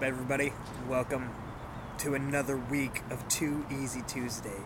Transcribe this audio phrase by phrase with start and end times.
[0.00, 0.50] up, everybody?
[0.88, 1.28] Welcome
[1.98, 4.60] to another week of Too Easy Tuesday.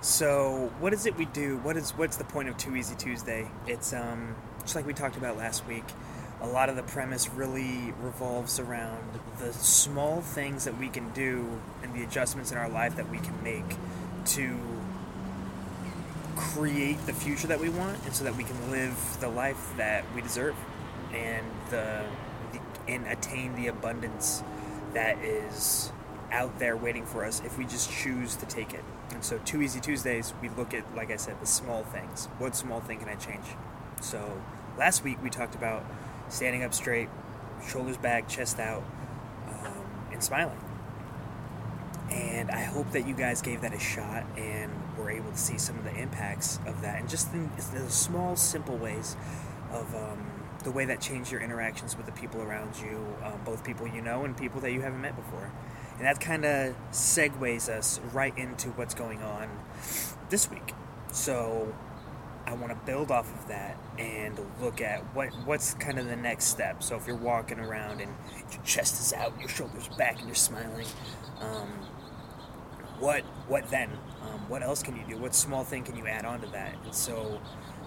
[0.00, 1.58] So, what is it we do?
[1.58, 3.50] What is what's the point of Too Easy Tuesday?
[3.66, 5.84] It's um just like we talked about last week.
[6.40, 11.60] A lot of the premise really revolves around the small things that we can do
[11.82, 13.76] and the adjustments in our life that we can make
[14.36, 14.56] to
[16.36, 20.02] create the future that we want and so that we can live the life that
[20.14, 20.56] we deserve
[21.12, 22.29] and the, the
[22.88, 24.42] and attain the abundance
[24.94, 25.92] that is
[26.32, 28.84] out there waiting for us if we just choose to take it.
[29.12, 32.26] And so, Too Easy Tuesdays, we look at, like I said, the small things.
[32.38, 33.44] What small thing can I change?
[34.00, 34.40] So,
[34.78, 35.84] last week we talked about
[36.28, 37.08] standing up straight,
[37.68, 38.84] shoulders back, chest out,
[39.48, 40.58] um, and smiling.
[42.10, 45.58] And I hope that you guys gave that a shot and were able to see
[45.58, 49.16] some of the impacts of that, and just the small, simple ways
[49.72, 50.26] of um,
[50.62, 54.02] the way that changed your interactions with the people around you, um, both people you
[54.02, 55.50] know and people that you haven't met before.
[55.96, 59.48] And that kind of segues us right into what's going on
[60.30, 60.72] this week.
[61.12, 61.74] So
[62.46, 66.16] I want to build off of that and look at what what's kind of the
[66.16, 66.82] next step.
[66.82, 68.12] So if you're walking around and
[68.52, 70.86] your chest is out, your shoulders back, and you're smiling,
[71.40, 71.68] um,
[72.98, 73.90] what what then?
[74.22, 75.16] Um, what else can you do?
[75.16, 76.74] What small thing can you add on to that?
[76.84, 77.40] And so,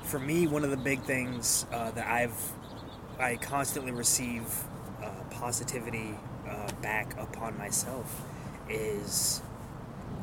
[0.03, 2.33] for me, one of the big things uh, that I've
[3.19, 4.43] I constantly receive
[5.01, 6.17] uh, positivity
[6.49, 8.21] uh, back upon myself
[8.69, 9.41] is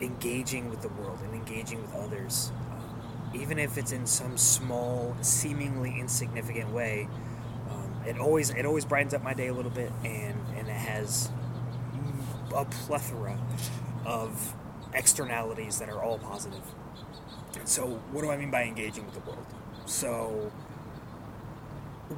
[0.01, 5.17] engaging with the world and engaging with others, um, even if it's in some small,
[5.21, 7.09] seemingly insignificant way.
[7.71, 10.73] Um, it always it always brightens up my day a little bit, and and it
[10.73, 11.31] has
[12.55, 13.39] a plethora
[14.05, 14.55] of
[14.93, 16.63] externalities that are all positive.
[17.59, 19.47] And so, what do I mean by engaging with the world?
[19.87, 20.51] So,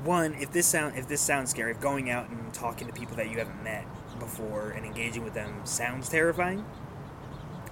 [0.04, 3.16] one, if this sound if this sounds scary, if going out and talking to people
[3.16, 3.86] that you haven't met
[4.18, 6.64] before and engaging with them sounds terrifying,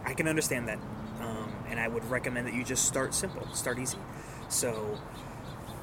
[0.05, 0.79] I can understand that,
[1.21, 3.99] um, and I would recommend that you just start simple, start easy.
[4.49, 4.99] So,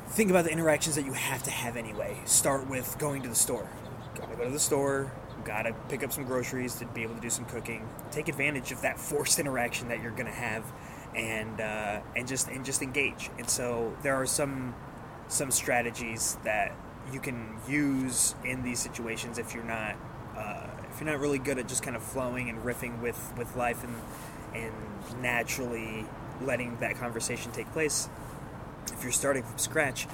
[0.09, 2.17] think about the interactions that you have to have anyway.
[2.25, 3.69] Start with going to the store.
[4.15, 5.11] Gotta go to the store.
[5.43, 7.87] Gotta pick up some groceries to be able to do some cooking.
[8.11, 10.71] Take advantage of that forced interaction that you're gonna have,
[11.15, 13.31] and uh, and just and just engage.
[13.39, 14.75] And so there are some
[15.27, 16.75] some strategies that
[17.11, 19.95] you can use in these situations if you're not
[20.37, 23.55] uh, if you're not really good at just kind of flowing and riffing with with
[23.55, 23.95] life and
[24.53, 26.05] and naturally
[26.41, 28.09] letting that conversation take place.
[28.91, 30.07] If you're starting from scratch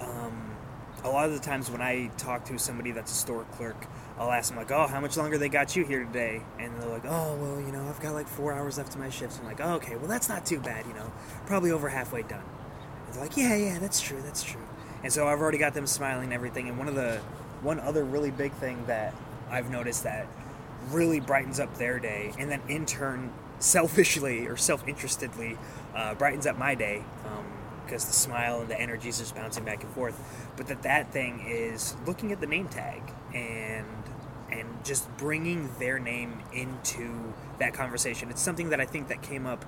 [0.00, 0.56] um,
[1.04, 3.86] a lot of the times when i talk to somebody that's a store clerk
[4.18, 6.42] i'll ask them like oh how much longer they got you here today?
[6.58, 9.10] And they're like oh well you know i've got like four hours left to my
[9.10, 11.12] shift i'm like oh, okay well that's not too bad you know
[11.46, 12.44] probably over halfway done
[13.12, 14.60] they're like yeah yeah that's true that's true
[15.02, 16.68] and so I've already got them smiling and everything.
[16.68, 17.20] And one of the
[17.62, 19.14] one other really big thing that
[19.50, 20.26] I've noticed that
[20.90, 25.58] really brightens up their day, and then in turn, selfishly or self-interestedly,
[25.94, 27.02] uh, brightens up my day
[27.84, 30.18] because um, the smile and the energy is just bouncing back and forth.
[30.56, 33.02] But that that thing is looking at the name tag
[33.34, 33.86] and
[34.50, 38.30] and just bringing their name into that conversation.
[38.30, 39.64] It's something that I think that came up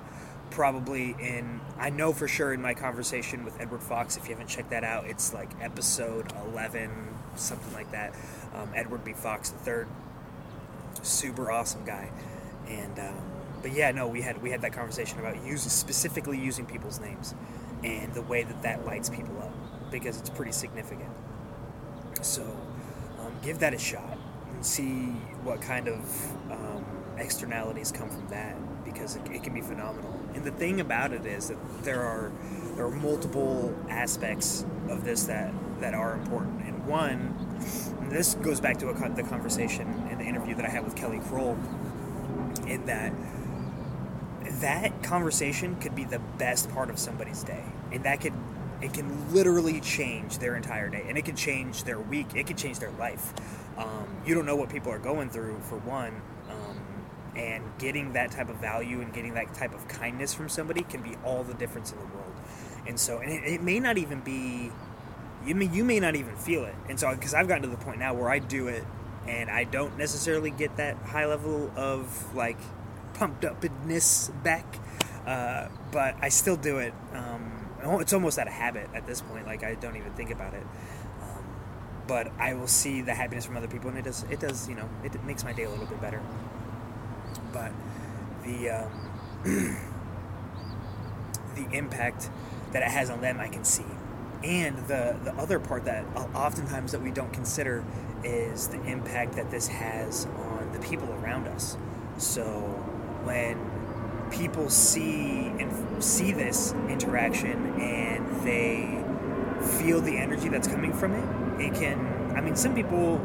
[0.51, 4.17] probably in I know for sure in my conversation with Edward Fox.
[4.17, 6.91] If you haven't checked that out, it's like episode eleven,
[7.35, 8.13] something like that.
[8.53, 9.13] Um, Edward B.
[9.13, 9.87] Fox the third,
[11.01, 12.09] super awesome guy,
[12.67, 13.15] and um,
[13.61, 17.33] but yeah, no, we had we had that conversation about using specifically using people's names
[17.83, 21.09] and the way that that lights people up because it's pretty significant.
[22.21, 22.43] So
[23.19, 24.17] um, give that a shot
[24.49, 25.07] and see
[25.43, 26.85] what kind of um,
[27.17, 30.19] externalities come from that because it, it, can be phenomenal.
[30.33, 32.31] And the thing about it is that there are
[32.75, 36.65] there are multiple aspects of this that that are important.
[36.65, 37.35] And one,
[37.99, 40.95] and this goes back to a, the conversation in the interview that I had with
[40.95, 41.57] Kelly Kroll,
[42.67, 43.13] in that
[44.61, 48.33] that conversation could be the best part of somebody's day, and that could
[48.81, 52.27] it can literally change their entire day, and it can change their week.
[52.35, 53.33] It can change their life.
[53.77, 56.21] Um, you don't know what people are going through for one
[57.35, 61.01] and getting that type of value and getting that type of kindness from somebody can
[61.01, 62.33] be all the difference in the world.
[62.87, 64.71] And so and it, it may not even be
[65.45, 66.75] you may you may not even feel it.
[66.89, 68.83] And so because i've gotten to the point now where i do it
[69.27, 72.57] and i don't necessarily get that high level of like
[73.13, 74.65] pumped upness back
[75.25, 77.67] uh, but i still do it um,
[77.99, 80.63] it's almost out of habit at this point like i don't even think about it.
[81.21, 81.45] Um,
[82.07, 84.75] but i will see the happiness from other people and it does it does you
[84.75, 86.21] know it makes my day a little bit better
[87.53, 87.71] but
[88.43, 88.91] the um,
[91.55, 92.29] the impact
[92.71, 93.85] that it has on them, I can see,
[94.43, 97.83] and the the other part that oftentimes that we don't consider
[98.23, 101.77] is the impact that this has on the people around us.
[102.17, 102.43] So
[103.23, 103.57] when
[104.31, 109.03] people see and see this interaction and they
[109.77, 112.33] feel the energy that's coming from it, it can.
[112.35, 113.17] I mean, some people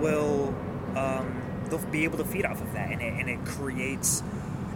[0.00, 0.54] will
[0.96, 4.22] um, they'll be able to feed off of that, and it, and it creates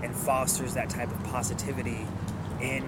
[0.02, 2.06] and fosters that type of positivity
[2.60, 2.84] in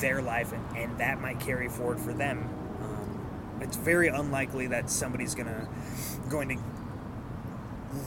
[0.00, 2.48] their life, and, and that might carry forward for them.
[2.82, 5.68] Um, it's very unlikely that somebody's gonna
[6.28, 6.58] going to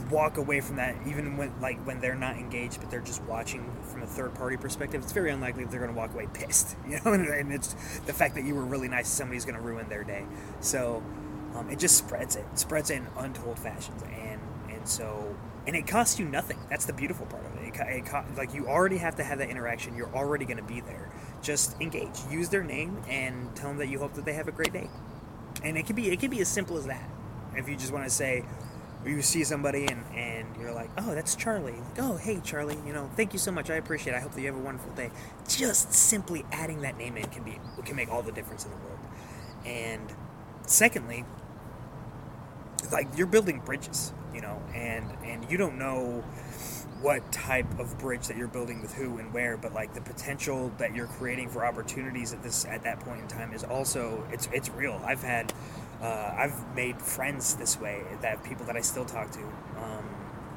[0.09, 3.69] walk away from that even when like when they're not engaged but they're just watching
[3.91, 6.77] from a third party perspective it's very unlikely that they're going to walk away pissed
[6.87, 7.73] you know and, it's
[8.05, 10.25] the fact that you were really nice somebody's going to ruin their day
[10.61, 11.03] so
[11.55, 12.45] um, it just spreads it.
[12.51, 14.32] it spreads in untold fashions and
[14.87, 15.35] so
[15.65, 18.67] and it costs you nothing that's the beautiful part of it, it, it like you
[18.67, 22.49] already have to have that interaction you're already going to be there just engage use
[22.49, 24.89] their name and tell them that you hope that they have a great day
[25.63, 27.09] and it could be it could be as simple as that
[27.55, 28.43] if you just want to say
[29.05, 31.73] you see somebody and, and you're like, oh, that's Charlie.
[31.73, 33.69] Like, oh, hey, Charlie, you know, thank you so much.
[33.69, 34.17] I appreciate it.
[34.17, 35.11] I hope that you have a wonderful day.
[35.47, 38.77] Just simply adding that name in can be can make all the difference in the
[38.77, 38.99] world.
[39.65, 40.13] And
[40.65, 41.25] secondly,
[42.93, 46.23] like you're building bridges, you know, and and you don't know
[47.01, 50.71] what type of bridge that you're building with who and where, but like the potential
[50.77, 54.47] that you're creating for opportunities at this at that point in time is also it's
[54.53, 55.01] it's real.
[55.03, 55.51] I've had
[56.01, 59.41] uh, I've made friends this way that people that I still talk to.
[59.41, 60.09] Um,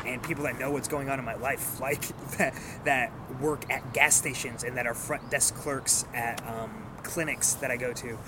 [0.05, 2.03] and people that know what's going on in my life, like
[2.37, 2.55] that,
[2.85, 7.71] that work at gas stations and that are front desk clerks at um, clinics that
[7.71, 8.19] I go to,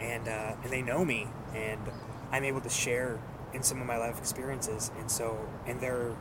[0.00, 1.80] and uh, and they know me, and
[2.32, 3.20] I'm able to share
[3.54, 6.14] in some of my life experiences, and so and they're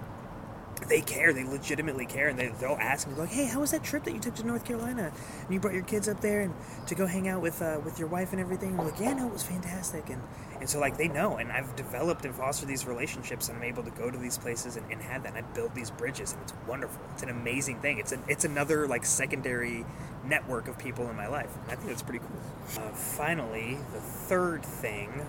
[0.88, 1.34] they care.
[1.34, 4.14] They legitimately care, and they, they'll ask me like, "Hey, how was that trip that
[4.14, 5.12] you took to North Carolina?
[5.42, 6.54] And you brought your kids up there and
[6.88, 9.28] to go hang out with uh, with your wife and everything?" I'm like, "Yeah, no,
[9.28, 10.22] it was fantastic." And
[10.60, 13.84] and so like they know, and I've developed and fostered these relationships, and I'm able
[13.84, 15.36] to go to these places and, and have that.
[15.36, 17.02] And I build these bridges, and it's wonderful.
[17.14, 17.98] It's an amazing thing.
[18.00, 19.86] It's a, it's another like secondary
[20.26, 21.50] network of people in my life.
[21.64, 22.84] And I think that's pretty cool.
[22.84, 25.26] Uh, finally, the third thing,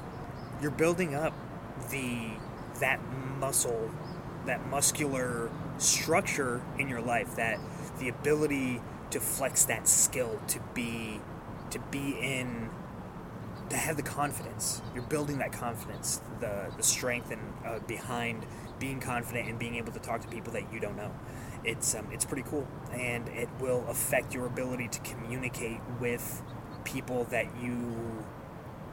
[0.60, 1.32] you're building up
[1.90, 2.30] the
[2.80, 3.00] that
[3.38, 3.90] muscle
[4.46, 7.58] that muscular structure in your life, that
[7.98, 8.80] the ability
[9.10, 11.20] to flex that skill, to be
[11.70, 12.70] to be in
[13.70, 14.80] to have the confidence.
[14.94, 18.46] You're building that confidence, the the strength and uh, behind
[18.78, 21.12] being confident and being able to talk to people that you don't know.
[21.64, 26.42] It's um, it's pretty cool, and it will affect your ability to communicate with
[26.84, 28.24] people that you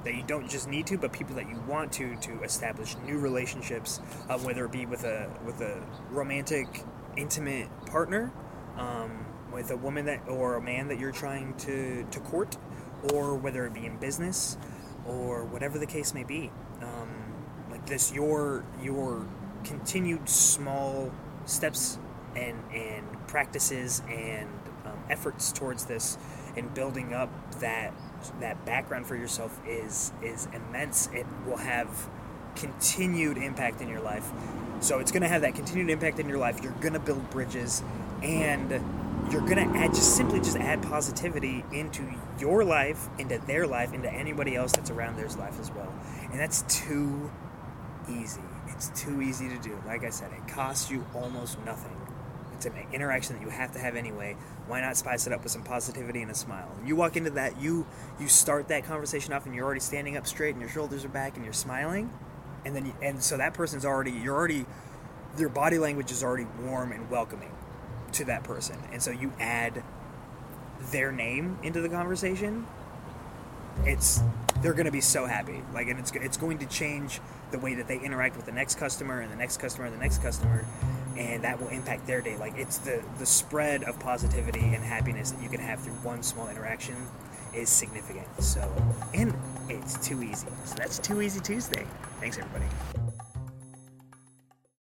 [0.05, 3.17] that you don't just need to, but people that you want to to establish new
[3.17, 3.99] relationships,
[4.29, 5.81] uh, whether it be with a with a
[6.11, 6.83] romantic,
[7.17, 8.31] intimate partner,
[8.77, 12.55] um, with a woman that or a man that you're trying to to court,
[13.11, 14.57] or whether it be in business,
[15.05, 16.51] or whatever the case may be.
[16.81, 17.09] Um,
[17.71, 19.25] like this, your your
[19.63, 21.11] continued small
[21.45, 21.97] steps
[22.35, 24.49] and and practices and
[24.85, 26.17] um, efforts towards this
[26.55, 27.29] and building up
[27.59, 27.93] that
[28.39, 31.09] that background for yourself is is immense.
[31.13, 32.09] It will have
[32.55, 34.27] continued impact in your life.
[34.79, 36.61] So it's going to have that continued impact in your life.
[36.61, 37.83] You're going to build bridges
[38.21, 38.69] and
[39.31, 42.03] you're going to add just simply just add positivity into
[42.39, 45.93] your life, into their life, into anybody else that's around their life as well.
[46.31, 47.31] And that's too
[48.09, 48.41] easy.
[48.67, 49.81] It's too easy to do.
[49.85, 51.95] Like I said, it costs you almost nothing
[52.65, 54.35] it's an interaction that you have to have anyway.
[54.67, 56.69] Why not spice it up with some positivity and a smile?
[56.77, 57.85] And You walk into that, you
[58.19, 61.09] you start that conversation off, and you're already standing up straight, and your shoulders are
[61.09, 62.11] back, and you're smiling,
[62.65, 64.65] and then you, and so that person's already you're already
[65.37, 67.51] your body language is already warm and welcoming
[68.13, 69.83] to that person, and so you add
[70.91, 72.65] their name into the conversation.
[73.83, 74.21] It's
[74.61, 77.19] they're going to be so happy, like, and it's it's going to change
[77.51, 79.99] the way that they interact with the next customer and the next customer and the
[79.99, 80.65] next customer
[81.17, 82.37] and that will impact their day.
[82.37, 86.23] Like it's the the spread of positivity and happiness that you can have through one
[86.23, 86.95] small interaction
[87.53, 88.27] is significant.
[88.41, 88.71] So,
[89.13, 89.33] and
[89.69, 90.47] it's too easy.
[90.65, 91.85] So that's too easy Tuesday.
[92.19, 92.65] Thanks everybody.